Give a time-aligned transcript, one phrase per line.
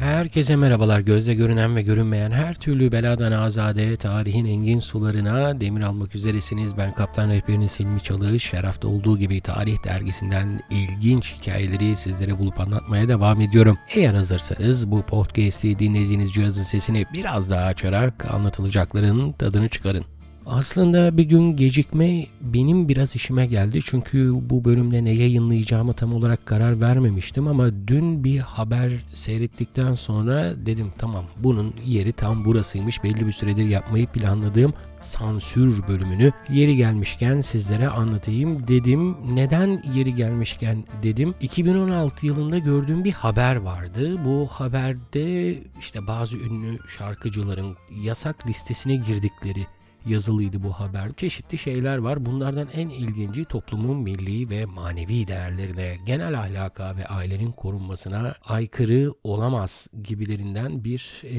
[0.00, 1.00] Herkese merhabalar.
[1.00, 6.76] Gözle görünen ve görünmeyen her türlü beladan azade, tarihin engin sularına demir almak üzeresiniz.
[6.78, 8.52] Ben Kaptan Rehberiniz Hilmi Çalış.
[8.52, 13.78] Her hafta olduğu gibi Tarih Dergisi'nden ilginç hikayeleri sizlere bulup anlatmaya devam ediyorum.
[13.94, 20.15] Eğer hazırsanız bu podcast'i dinlediğiniz cihazın sesini biraz daha açarak anlatılacakların tadını çıkarın.
[20.46, 26.46] Aslında bir gün gecikme benim biraz işime geldi çünkü bu bölümde ne yayınlayacağımı tam olarak
[26.46, 33.26] karar vermemiştim ama dün bir haber seyrettikten sonra dedim tamam bunun yeri tam burasıymış belli
[33.26, 39.16] bir süredir yapmayı planladığım sansür bölümünü yeri gelmişken sizlere anlatayım dedim.
[39.34, 41.34] Neden yeri gelmişken dedim.
[41.40, 44.24] 2016 yılında gördüğüm bir haber vardı.
[44.24, 49.66] Bu haberde işte bazı ünlü şarkıcıların yasak listesine girdikleri
[50.06, 51.12] yazılıydı bu haber.
[51.12, 52.26] Çeşitli şeyler var.
[52.26, 59.86] Bunlardan en ilginci toplumun milli ve manevi değerlerine, genel ahlaka ve ailenin korunmasına aykırı olamaz
[60.02, 61.38] gibilerinden bir e,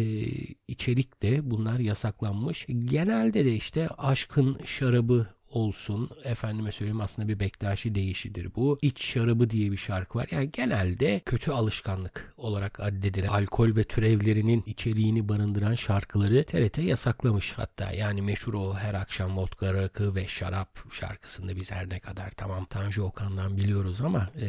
[0.68, 2.66] içerik de bunlar yasaklanmış.
[2.70, 6.10] Genelde de işte aşkın şarabı olsun.
[6.24, 8.80] Efendime söyleyeyim aslında bir Bektaşi deyişidir bu.
[8.82, 10.28] İç şarabı diye bir şarkı var.
[10.32, 17.92] Yani genelde kötü alışkanlık olarak addedilen alkol ve türevlerinin içeriğini barındıran şarkıları TRT yasaklamış hatta.
[17.92, 22.66] Yani meşhur o her akşam vodka, rakı ve şarap şarkısında biz her ne kadar tamam
[22.66, 24.48] Tanju Okan'dan biliyoruz ama e,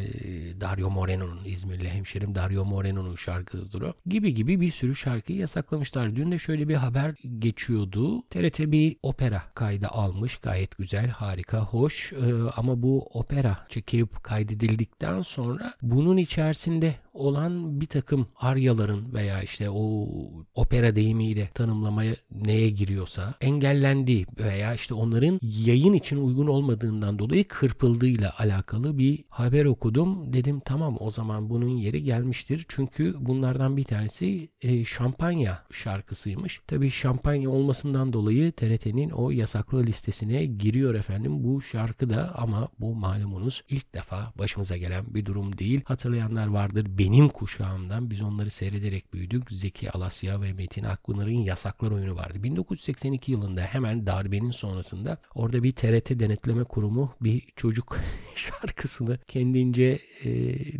[0.61, 3.93] Dario Moreno'nun İzmirli hemşerim Dario Moreno'nun şarkısıdır o.
[4.05, 6.15] Gibi gibi bir sürü şarkıyı yasaklamışlar.
[6.15, 8.21] Dün de şöyle bir haber geçiyordu.
[8.29, 10.37] TRT bir opera kaydı almış.
[10.37, 12.13] Gayet güzel güzel, harika, hoş.
[12.13, 12.17] Ee,
[12.55, 20.07] ama bu opera çekilip kaydedildikten sonra bunun içerisinde olan bir takım aryaların veya işte o
[20.55, 28.33] opera deyimiyle tanımlamaya neye giriyorsa engellendiği veya işte onların yayın için uygun olmadığından dolayı kırpıldığıyla
[28.37, 30.33] alakalı bir haber okudum.
[30.33, 32.65] Dedim tamam o zaman bunun yeri gelmiştir.
[32.67, 36.61] Çünkü bunlardan bir tanesi e, şampanya şarkısıymış.
[36.67, 42.95] Tabii şampanya olmasından dolayı TRT'nin o yasaklı listesine giriyor efendim bu şarkı da ama bu
[42.95, 45.81] malumunuz ilk defa başımıza gelen bir durum değil.
[45.85, 46.85] Hatırlayanlar vardır.
[46.89, 49.51] Benim benim kuşağımdan biz onları seyrederek büyüdük.
[49.51, 52.43] Zeki Alasya ve Metin Akpınar'ın Yasaklar oyunu vardı.
[52.43, 57.97] 1982 yılında hemen darbenin sonrasında orada bir TRT denetleme kurumu bir çocuk
[58.39, 60.29] şarkısını kendince e,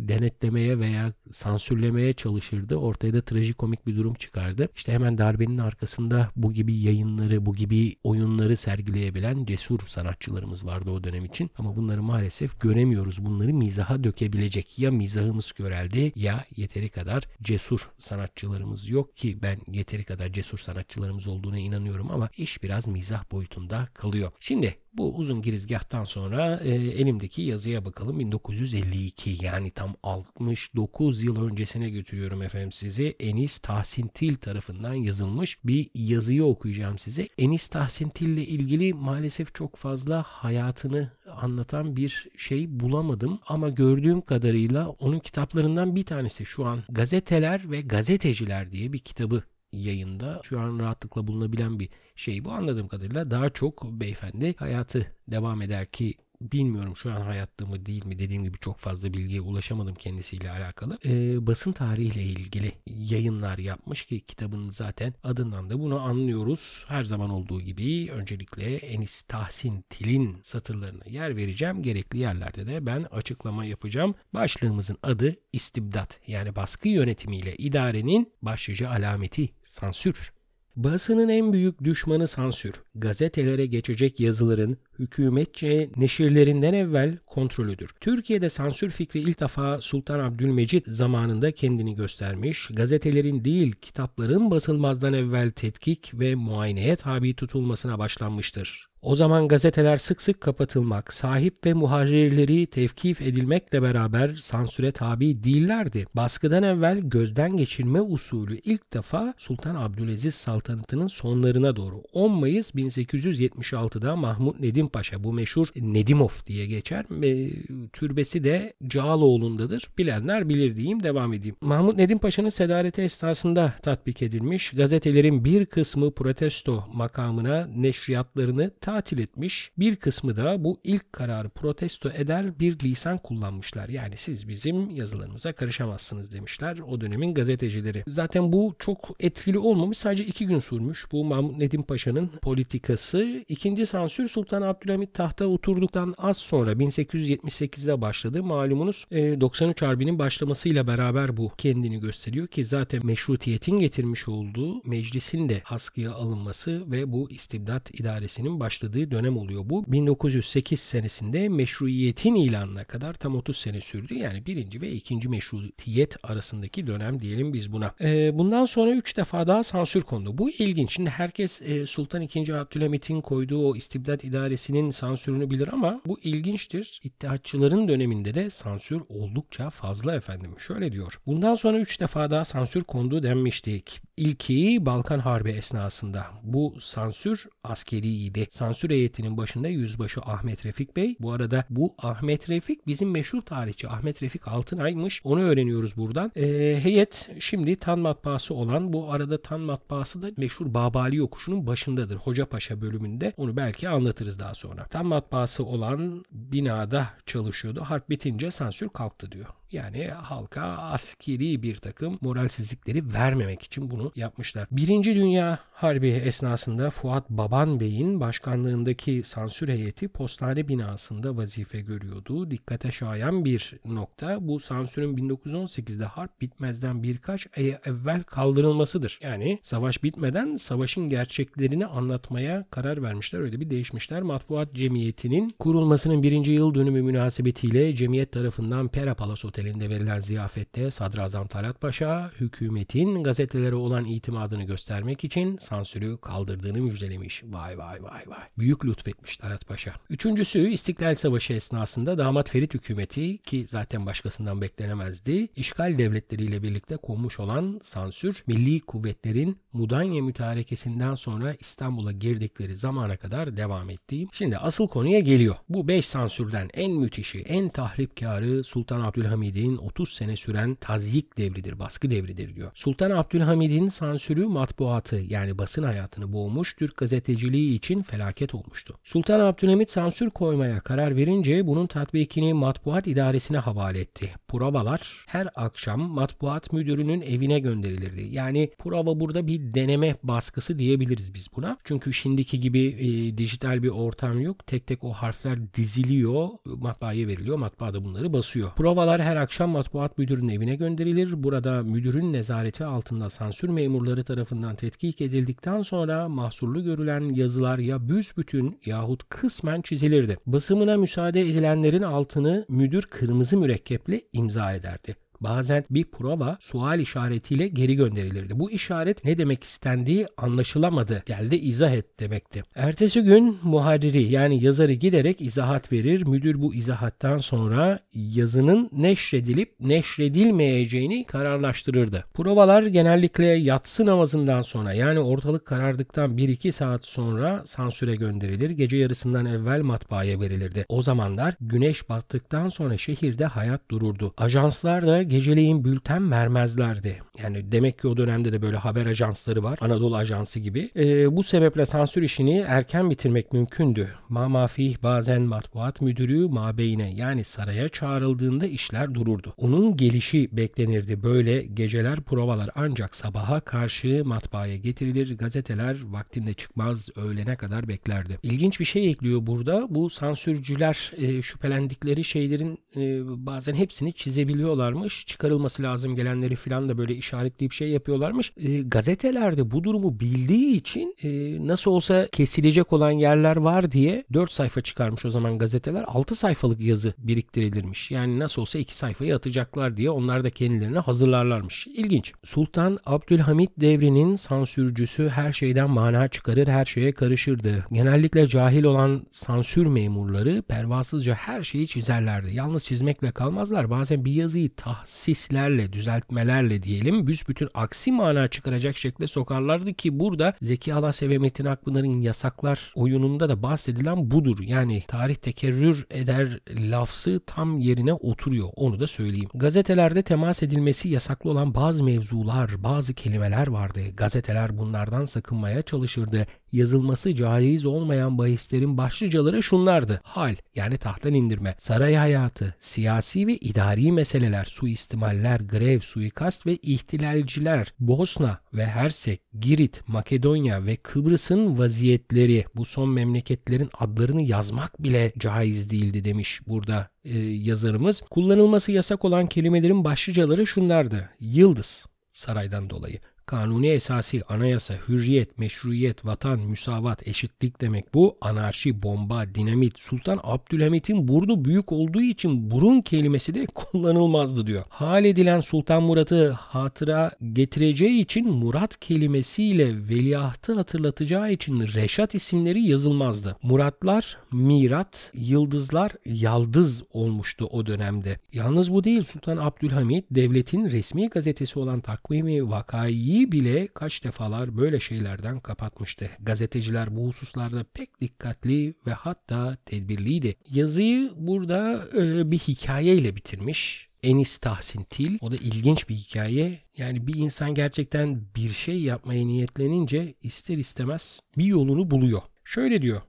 [0.08, 2.76] denetlemeye veya sansürlemeye çalışırdı.
[2.76, 4.68] Ortaya da trajikomik bir durum çıkardı.
[4.76, 11.04] İşte hemen darbenin arkasında bu gibi yayınları, bu gibi oyunları sergileyebilen cesur sanatçılarımız vardı o
[11.04, 11.50] dönem için.
[11.58, 13.24] Ama bunları maalesef göremiyoruz.
[13.24, 20.04] Bunları mizaha dökebilecek ya mizahımız köreldi ya yeteri kadar cesur sanatçılarımız yok ki ben yeteri
[20.04, 24.32] kadar cesur sanatçılarımız olduğuna inanıyorum ama iş biraz mizah boyutunda kalıyor.
[24.40, 28.18] Şimdi bu uzun girizgahtan sonra e, elimdeki yazıya bakalım.
[28.18, 33.16] 1952 yani tam 69 yıl öncesine götürüyorum efendim sizi.
[33.20, 37.28] Enis Tahsin Til tarafından yazılmış bir yazıyı okuyacağım size.
[37.38, 44.20] Enis Tahsin Til ile ilgili maalesef çok fazla hayatını anlatan bir şey bulamadım ama gördüğüm
[44.20, 50.60] kadarıyla onun kitaplarından bir tanesi şu an Gazeteler ve Gazeteciler diye bir kitabı yayında şu
[50.60, 52.52] an rahatlıkla bulunabilen bir şey bu.
[52.52, 58.04] Anladığım kadarıyla daha çok beyefendi hayatı devam eder ki bilmiyorum şu an hayatta mı değil
[58.04, 60.98] mi dediğim gibi çok fazla bilgiye ulaşamadım kendisiyle alakalı.
[61.04, 66.84] Ee, basın tarihiyle ilgili yayınlar yapmış ki kitabın zaten adından da bunu anlıyoruz.
[66.88, 71.82] Her zaman olduğu gibi öncelikle Enis Tahsin Til'in satırlarına yer vereceğim.
[71.82, 74.14] Gerekli yerlerde de ben açıklama yapacağım.
[74.34, 80.32] Başlığımızın adı istibdat yani baskı yönetimiyle idarenin başlıca alameti sansür.
[80.76, 82.72] Basının en büyük düşmanı sansür.
[82.94, 87.90] Gazetelere geçecek yazıların hükümetçe neşirlerinden evvel kontrolüdür.
[88.00, 95.50] Türkiye'de sansür fikri ilk defa Sultan Abdülmecit zamanında kendini göstermiş, gazetelerin değil kitapların basılmazdan evvel
[95.50, 98.89] tetkik ve muayeneye tabi tutulmasına başlanmıştır.
[99.02, 106.06] O zaman gazeteler sık sık kapatılmak, sahip ve muharrirleri tevkif edilmekle beraber sansüre tabi değillerdi.
[106.14, 114.16] Baskıdan evvel gözden geçirme usulü ilk defa Sultan Abdülaziz saltanatının sonlarına doğru 10 Mayıs 1876'da
[114.16, 117.04] Mahmut Nedim Paşa bu meşhur Nedimov diye geçer.
[117.22, 117.50] E,
[117.92, 119.88] türbesi de Cağaloğlu'ndadır.
[119.98, 121.56] Bilenler bilir diyeyim devam edeyim.
[121.60, 124.70] Mahmut Nedim Paşa'nın sedaleti esnasında tatbik edilmiş.
[124.70, 129.70] Gazetelerin bir kısmı protesto makamına neşriyatlarını tatil etmiş.
[129.78, 133.88] Bir kısmı da bu ilk kararı protesto eder bir lisan kullanmışlar.
[133.88, 138.04] Yani siz bizim yazılarımıza karışamazsınız demişler o dönemin gazetecileri.
[138.06, 139.98] Zaten bu çok etkili olmamış.
[139.98, 141.06] Sadece iki gün sürmüş.
[141.12, 143.44] Bu Mahmut Nedim Paşa'nın politikası.
[143.48, 148.42] İkinci sansür Sultan Abdülhamit tahta oturduktan az sonra 1878'de başladı.
[148.42, 155.62] Malumunuz 93 Harbi'nin başlamasıyla beraber bu kendini gösteriyor ki zaten meşrutiyetin getirmiş olduğu meclisin de
[155.70, 159.84] askıya alınması ve bu istibdat idaresinin başladığı dönem oluyor bu.
[159.86, 164.14] 1908 senesinde meşruiyetin ilanına kadar tam 30 sene sürdü.
[164.14, 167.94] Yani birinci ve ikinci meşrutiyet arasındaki dönem diyelim biz buna.
[168.00, 170.38] Ee, bundan sonra 3 defa daha sansür kondu.
[170.38, 170.92] Bu ilginç.
[170.92, 172.52] Şimdi herkes e, Sultan II.
[172.52, 177.00] Abdülhamit'in koyduğu o istibdat idaresinin sansürünü bilir ama bu ilginçtir.
[177.04, 180.54] İttihatçıların döneminde de sansür oldukça fazla efendim.
[180.58, 181.20] Şöyle diyor.
[181.26, 184.00] Bundan sonra 3 defa daha sansür kondu denmiştik.
[184.20, 186.26] İlki Balkan Harbi esnasında.
[186.42, 188.46] Bu sansür askeriydi.
[188.50, 191.16] Sansür heyetinin başında Yüzbaşı Ahmet Refik Bey.
[191.20, 195.20] Bu arada bu Ahmet Refik bizim meşhur tarihçi Ahmet Refik Altınay'mış.
[195.24, 196.32] Onu öğreniyoruz buradan.
[196.36, 202.16] E, heyet şimdi Tan matbaası olan bu arada Tan matbaası da meşhur Babali yokuşunun başındadır.
[202.16, 203.32] Hoca Paşa bölümünde.
[203.36, 204.84] Onu belki anlatırız daha sonra.
[204.84, 207.80] Tan matbaası olan binada çalışıyordu.
[207.80, 209.46] Harp bitince sansür kalktı diyor.
[209.72, 214.68] Yani halka askeri bir takım moralsizlikleri vermemek için bunu yapmışlar.
[214.70, 222.50] Birinci Dünya Harbi esnasında Fuat Baban Bey'in başkanlığındaki sansür heyeti postane binasında vazife görüyordu.
[222.50, 229.18] Dikkate şayan bir nokta bu sansürün 1918'de harp bitmezden birkaç ay evvel kaldırılmasıdır.
[229.22, 233.40] Yani savaş bitmeden savaşın gerçeklerini anlatmaya karar vermişler.
[233.40, 234.22] Öyle bir değişmişler.
[234.22, 241.46] Matbuat Cemiyeti'nin kurulmasının birinci yıl dönümü münasebetiyle cemiyet tarafından Pera Palas Oteli'nde verilen ziyafette Sadrazam
[241.46, 247.42] Talat Paşa hükümetin gazetelere olan itimadını göstermek için sansürü kaldırdığını müjdelemiş.
[247.44, 248.38] Vay vay vay vay.
[248.58, 249.94] Büyük lütfetmiş Talat Paşa.
[250.10, 255.48] Üçüncüsü İstiklal Savaşı esnasında damat Ferit hükümeti ki zaten başkasından beklenemezdi.
[255.56, 263.56] işgal devletleriyle birlikte konmuş olan sansür milli kuvvetlerin Mudanya mütarekesinden sonra İstanbul'a girdikleri zamana kadar
[263.56, 264.26] devam etti.
[264.32, 265.56] Şimdi asıl konuya geliyor.
[265.68, 269.00] Bu 5 sansürden en müthişi, en tahripkarı Sultan
[269.50, 272.70] Abdülhamid'in 30 sene süren tazyik devridir, baskı devridir diyor.
[272.74, 278.98] Sultan Abdülhamid'in sansürü matbuatı yani basın hayatını boğmuş, Türk gazeteciliği için felaket olmuştu.
[279.04, 284.30] Sultan Abdülhamit sansür koymaya karar verince bunun tatbikini matbuat idaresine havale etti.
[284.48, 288.22] Provalar her akşam matbuat müdürünün evine gönderilirdi.
[288.30, 291.78] Yani prova burada bir deneme baskısı diyebiliriz biz buna.
[291.84, 294.66] Çünkü şimdiki gibi e, dijital bir ortam yok.
[294.66, 297.56] Tek tek o harfler diziliyor, matbaaya veriliyor.
[297.56, 298.70] Matbaa da bunları basıyor.
[298.76, 301.42] Provalar her akşam matbuat müdürünün evine gönderilir.
[301.42, 308.78] Burada müdürün nezareti altında sansür memurları tarafından tetkik edildikten sonra mahsurlu görülen yazılar ya büsbütün
[308.86, 310.38] yahut kısmen çizilirdi.
[310.46, 315.16] Basımına müsaade edilenlerin altını müdür kırmızı mürekkeple imza ederdi.
[315.40, 318.58] Bazen bir prova sual işaretiyle geri gönderilirdi.
[318.58, 321.22] Bu işaret ne demek istendiği anlaşılamadı.
[321.26, 322.62] Geldi izah et demekti.
[322.74, 326.26] Ertesi gün muharriri yani yazarı giderek izahat verir.
[326.26, 332.24] Müdür bu izahattan sonra yazının neşredilip neşredilmeyeceğini kararlaştırırdı.
[332.34, 338.70] Provalar genellikle yatsı namazından sonra yani ortalık karardıktan 1-2 saat sonra sansüre gönderilir.
[338.70, 340.84] Gece yarısından evvel matbaaya verilirdi.
[340.88, 344.34] O zamanlar güneş battıktan sonra şehirde hayat dururdu.
[344.36, 347.22] Ajanslar da geceleyin bülten vermezlerdi.
[347.42, 349.78] Yani demek ki o dönemde de böyle haber ajansları var.
[349.80, 350.90] Anadolu Ajansı gibi.
[350.96, 354.08] E, bu sebeple sansür işini erken bitirmek mümkündü.
[354.28, 359.54] Ma mafih bazen matbuat müdürü mabeyine yani saraya çağrıldığında işler dururdu.
[359.56, 361.22] Onun gelişi beklenirdi.
[361.22, 365.38] Böyle geceler provalar ancak sabaha karşı matbaaya getirilir.
[365.38, 368.38] Gazeteler vaktinde çıkmaz öğlene kadar beklerdi.
[368.42, 369.86] İlginç bir şey ekliyor burada.
[369.90, 373.00] Bu sansürcüler e, şüphelendikleri şeylerin e,
[373.46, 378.52] bazen hepsini çizebiliyorlarmış çıkarılması lazım gelenleri falan da böyle işaretleyip şey yapıyorlarmış.
[378.56, 381.28] E, gazetelerde bu durumu bildiği için e,
[381.66, 386.04] nasıl olsa kesilecek olan yerler var diye 4 sayfa çıkarmış o zaman gazeteler.
[386.06, 388.10] 6 sayfalık yazı biriktirilirmiş.
[388.10, 391.86] Yani nasıl olsa 2 sayfayı atacaklar diye onlar da kendilerine hazırlarlarmış.
[391.86, 392.32] İlginç.
[392.44, 397.86] Sultan Abdülhamit devrinin sansürcüsü her şeyden mana çıkarır, her şeye karışırdı.
[397.92, 402.54] Genellikle cahil olan sansür memurları pervasızca her şeyi çizerlerdi.
[402.54, 403.90] Yalnız çizmekle kalmazlar.
[403.90, 410.54] Bazen bir yazıyı tahsis tahsislerle, düzeltmelerle diyelim büsbütün aksi mana çıkaracak şekilde sokarlardı ki burada
[410.62, 414.58] Zeki Alasya ve Metin Akpınar'ın yasaklar oyununda da bahsedilen budur.
[414.62, 418.68] Yani tarih tekerrür eder lafzı tam yerine oturuyor.
[418.76, 419.48] Onu da söyleyeyim.
[419.54, 424.00] Gazetelerde temas edilmesi yasaklı olan bazı mevzular, bazı kelimeler vardı.
[424.16, 426.46] Gazeteler bunlardan sakınmaya çalışırdı.
[426.72, 430.20] Yazılması caiz olmayan bahislerin başlıcaları şunlardı.
[430.24, 437.94] Hal yani tahttan indirme, saray hayatı, siyasi ve idari meseleler, suistimaller, grev, suikast ve ihtilalciler,
[438.00, 445.90] Bosna ve Hersek, Girit, Makedonya ve Kıbrıs'ın vaziyetleri bu son memleketlerin adlarını yazmak bile caiz
[445.90, 448.20] değildi demiş burada e, yazarımız.
[448.30, 451.30] Kullanılması yasak olan kelimelerin başlıcaları şunlardı.
[451.40, 453.18] Yıldız saraydan dolayı.
[453.50, 458.38] Kanuni esası, anayasa, hürriyet, meşruiyet, vatan, müsavat, eşitlik demek bu.
[458.40, 459.98] Anarşi, bomba, dinamit.
[459.98, 464.84] Sultan Abdülhamit'in burnu büyük olduğu için burun kelimesi de kullanılmazdı diyor.
[464.88, 473.56] Hal edilen Sultan Murat'ı hatıra getireceği için Murat kelimesiyle veliahtı hatırlatacağı için Reşat isimleri yazılmazdı.
[473.62, 478.38] Muratlar Mirat, Yıldızlar Yaldız olmuştu o dönemde.
[478.52, 485.00] Yalnız bu değil Sultan Abdülhamit devletin resmi gazetesi olan Takvimi Vakai'yi bile kaç defalar böyle
[485.00, 486.30] şeylerden kapatmıştı.
[486.40, 490.54] Gazeteciler bu hususlarda pek dikkatli ve hatta tedbirliydi.
[490.70, 494.10] Yazıyı burada e, bir hikayeyle bitirmiş.
[494.22, 495.38] Enis Tahsin Til.
[495.40, 496.78] O da ilginç bir hikaye.
[496.96, 502.42] Yani bir insan gerçekten bir şey yapmaya niyetlenince ister istemez bir yolunu buluyor.
[502.64, 503.22] Şöyle diyor.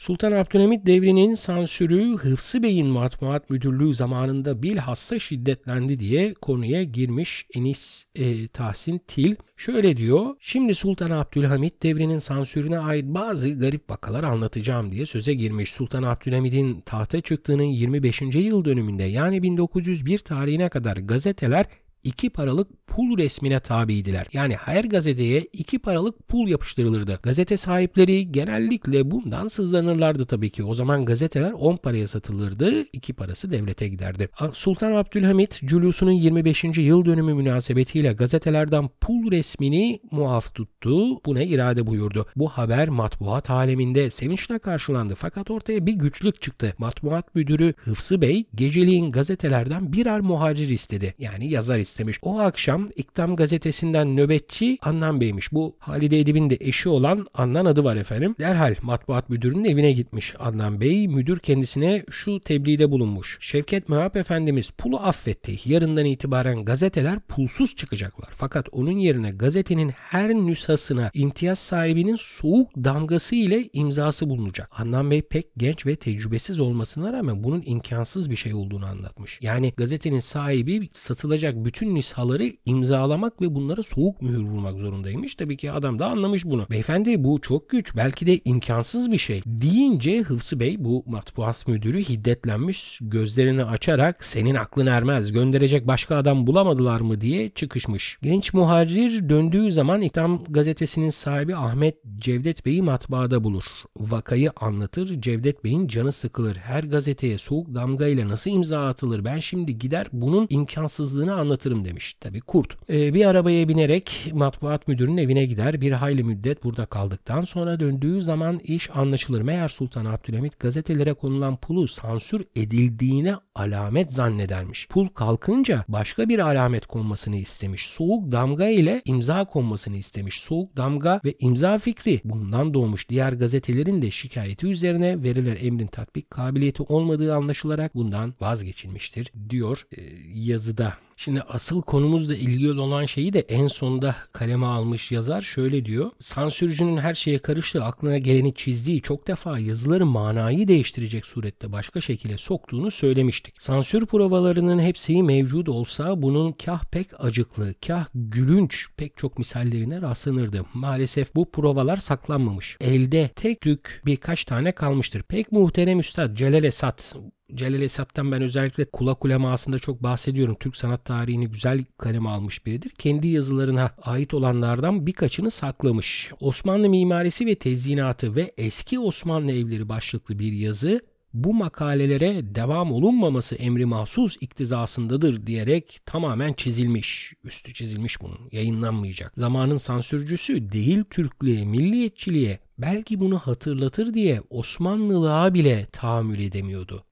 [0.00, 8.04] Sultan Abdülhamit devrinin sansürü Hıfsı Bey'in matbuat müdürlüğü zamanında bilhassa şiddetlendi diye konuya girmiş Enis
[8.14, 9.36] e, Tahsin Til.
[9.56, 15.72] Şöyle diyor, şimdi Sultan Abdülhamit devrinin sansürüne ait bazı garip vakalar anlatacağım diye söze girmiş.
[15.72, 18.22] Sultan Abdülhamid'in tahta çıktığının 25.
[18.22, 21.66] yıl dönümünde yani 1901 tarihine kadar gazeteler
[22.04, 24.26] iki paralık pul resmine tabiydiler.
[24.32, 27.18] Yani her gazeteye iki paralık pul yapıştırılırdı.
[27.22, 30.64] Gazete sahipleri genellikle bundan sızlanırlardı tabii ki.
[30.64, 34.28] O zaman gazeteler 10 paraya satılırdı, 2 parası devlete giderdi.
[34.52, 36.64] Sultan Abdülhamit Culusu'nun 25.
[36.64, 41.24] yıl dönümü münasebetiyle gazetelerden pul resmini muaf tuttu.
[41.24, 42.26] Buna irade buyurdu.
[42.36, 45.14] Bu haber matbuat aleminde sevinçle karşılandı.
[45.14, 46.74] Fakat ortaya bir güçlük çıktı.
[46.78, 51.14] Matbuat müdürü Hıfsı Bey geceliğin gazetelerden birer muhacir istedi.
[51.18, 52.18] Yani yazar istemiş.
[52.22, 55.52] O akşam İktam gazetesinden nöbetçi Annan Bey'miş.
[55.52, 58.34] Bu Halide Edip'in de eşi olan Annan adı var efendim.
[58.38, 61.08] Derhal matbuat müdürünün evine gitmiş Annan Bey.
[61.08, 63.38] Müdür kendisine şu tebliğde bulunmuş.
[63.40, 65.70] Şevket Mehap Efendimiz pulu affetti.
[65.72, 68.28] Yarından itibaren gazeteler pulsuz çıkacaklar.
[68.36, 74.70] Fakat onun yerine gazetenin her nüshasına imtiyaz sahibinin soğuk damgası ile imzası bulunacak.
[74.78, 79.38] Annan Bey pek genç ve tecrübesiz olmasına rağmen bunun imkansız bir şey olduğunu anlatmış.
[79.42, 85.34] Yani gazetenin sahibi satılacak bütün nüshaları imzalamak ve bunlara soğuk mühür vurmak zorundaymış.
[85.34, 86.66] Tabii ki adam da anlamış bunu.
[86.70, 92.04] Beyefendi bu çok güç belki de imkansız bir şey deyince Hıfsı Bey bu matbuat müdürü
[92.04, 98.18] hiddetlenmiş gözlerini açarak senin aklın ermez gönderecek başka adam bulamadılar mı diye çıkışmış.
[98.22, 103.64] Genç muhacir döndüğü zaman İktam gazetesinin sahibi Ahmet Cevdet Bey'i matbaada bulur.
[103.96, 106.56] Vakayı anlatır Cevdet Bey'in canı sıkılır.
[106.56, 112.14] Her gazeteye soğuk damga ile nasıl imza atılır ben şimdi gider bunun imkansızlığını anlatırım demiş.
[112.20, 112.90] Tabi kurt.
[112.90, 115.80] Ee, bir arabaya binerek matbuat müdürünün evine gider.
[115.80, 119.42] Bir hayli müddet burada kaldıktan sonra döndüğü zaman iş anlaşılır.
[119.42, 124.88] Meğer Sultan Abdülhamit gazetelere konulan pulu sansür edildiğine alamet zannedermiş.
[124.88, 127.86] Pul kalkınca başka bir alamet konmasını istemiş.
[127.86, 130.40] Soğuk damga ile imza konmasını istemiş.
[130.40, 133.08] Soğuk damga ve imza fikri bundan doğmuş.
[133.08, 140.00] Diğer gazetelerin de şikayeti üzerine verilen emrin tatbik kabiliyeti olmadığı anlaşılarak bundan vazgeçilmiştir diyor e,
[140.34, 140.94] yazıda.
[141.16, 146.10] Şimdi asıl konumuzla ilgili olan şeyi de en sonda kaleme almış yazar şöyle diyor.
[146.18, 152.38] Sansürcünün her şeye karıştığı, aklına geleni çizdiği çok defa yazıları manayı değiştirecek surette başka şekilde
[152.38, 153.49] soktuğunu söylemiştik.
[153.58, 160.64] Sansür provalarının hepsi mevcut olsa bunun kah pek acıklı, kah gülünç pek çok misallerine rastlanırdı.
[160.74, 162.76] Maalesef bu provalar saklanmamış.
[162.80, 165.22] Elde tek tük birkaç tane kalmıştır.
[165.22, 167.14] Pek muhterem üstad Celal Esat
[167.54, 170.56] Celal Esat'tan ben özellikle kulak ulemasında çok bahsediyorum.
[170.60, 172.90] Türk sanat tarihini güzel kaleme almış biridir.
[172.90, 176.32] Kendi yazılarına ait olanlardan birkaçını saklamış.
[176.40, 181.00] Osmanlı mimarisi ve tezyinatı ve eski Osmanlı evleri başlıklı bir yazı
[181.34, 187.32] bu makalelere devam olunmaması emri mahsus iktizasındadır diyerek tamamen çizilmiş.
[187.44, 188.38] Üstü çizilmiş bunun.
[188.52, 189.32] Yayınlanmayacak.
[189.36, 197.04] Zamanın sansürcüsü değil Türklüğe, milliyetçiliğe belki bunu hatırlatır diye Osmanlılığa bile tahammül edemiyordu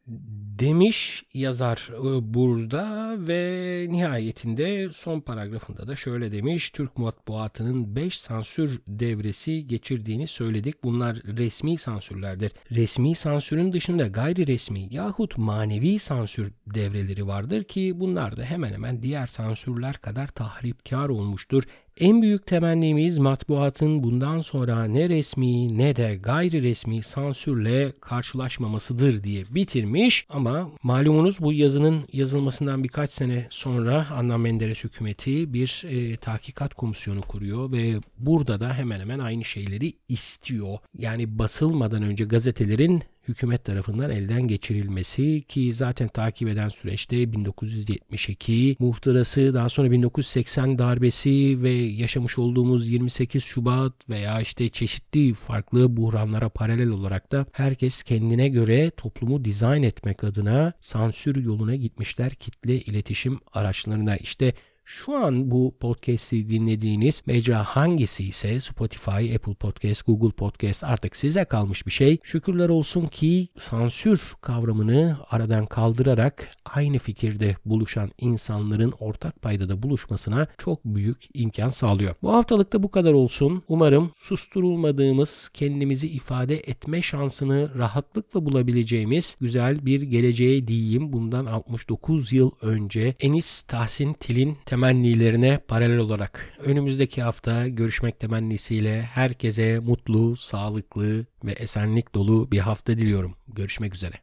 [0.59, 6.71] demiş yazar e, burada ve nihayetinde son paragrafında da şöyle demiş.
[6.71, 10.85] Türk matbuatının 5 sansür devresi geçirdiğini söyledik.
[10.85, 12.53] Bunlar resmi sansürlerdir.
[12.71, 19.03] Resmi sansürün dışında gayri resmi yahut manevi sansür devreleri vardır ki bunlar da hemen hemen
[19.03, 21.65] diğer sansürler kadar tahripkar olmuştur
[22.01, 29.45] En büyük temennimiz matbuatın bundan sonra ne resmi ne de gayri resmi sansürle karşılaşmamasıdır diye
[29.51, 36.75] bitirmiş ama malumunuz bu yazının yazılmasından birkaç sene sonra Adnan Menderes hükümeti bir e, tahkikat
[36.75, 40.79] komisyonu kuruyor ve burada da hemen hemen aynı şeyleri istiyor.
[40.99, 49.55] Yani basılmadan önce gazetelerin hükümet tarafından elden geçirilmesi ki zaten takip eden süreçte 1972 muhtırası
[49.55, 56.89] daha sonra 1980 darbesi ve yaşamış olduğumuz 28 Şubat veya işte çeşitli farklı buhranlara paralel
[56.89, 64.17] olarak da herkes kendine göre toplumu dizayn etmek adına sansür yoluna gitmişler kitle iletişim araçlarına.
[64.17, 64.53] İşte
[64.89, 71.45] şu an bu podcast'i dinlediğiniz mecra hangisi ise Spotify, Apple Podcast, Google Podcast artık size
[71.45, 72.19] kalmış bir şey.
[72.23, 80.85] Şükürler olsun ki sansür kavramını aradan kaldırarak aynı fikirde buluşan insanların ortak paydada buluşmasına çok
[80.85, 82.15] büyük imkan sağlıyor.
[82.23, 83.63] Bu haftalıkta bu kadar olsun.
[83.69, 91.13] Umarım susturulmadığımız, kendimizi ifade etme şansını rahatlıkla bulabileceğimiz güzel bir geleceğe diyeyim.
[91.13, 99.79] Bundan 69 yıl önce Enis Tahsin Til'in temennilerine paralel olarak önümüzdeki hafta görüşmek temennisiyle herkese
[99.79, 103.35] mutlu, sağlıklı ve esenlik dolu bir hafta diliyorum.
[103.49, 104.15] Görüşmek üzere.